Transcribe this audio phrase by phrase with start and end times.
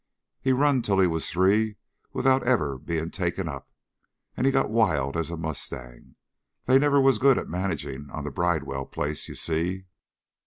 [0.41, 1.75] He run till he was three
[2.11, 3.69] without ever being taken up,
[4.35, 6.15] and he got wild as a mustang.
[6.65, 9.85] They never was good on managing on the Bridewell place, you see?